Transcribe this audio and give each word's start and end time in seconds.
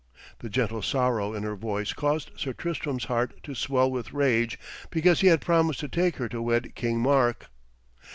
The 0.39 0.49
gentle 0.49 0.81
sorrow 0.81 1.35
in 1.35 1.43
her 1.43 1.55
voice 1.55 1.93
caused 1.93 2.31
Sir 2.35 2.53
Tristram's 2.53 3.03
heart 3.03 3.33
to 3.43 3.53
swell 3.53 3.91
with 3.91 4.13
rage 4.13 4.57
because 4.89 5.21
he 5.21 5.27
had 5.27 5.41
promised 5.41 5.79
to 5.81 5.87
take 5.87 6.15
her 6.15 6.27
to 6.29 6.41
wed 6.41 6.73
King 6.73 6.99
Mark. 6.99 7.51